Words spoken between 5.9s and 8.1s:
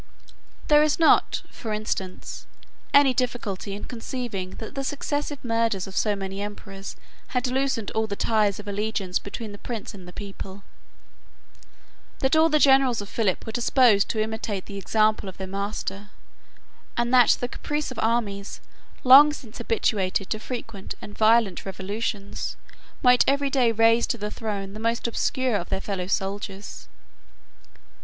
so many emperors had loosened all